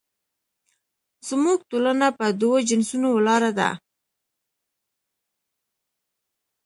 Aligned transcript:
زموږ 1.27 1.59
ټولنه 1.69 2.07
په 2.19 2.25
دوو 2.39 2.57
جنسونو 2.69 3.09
ولاړه 3.13 3.51
ده 3.59 3.69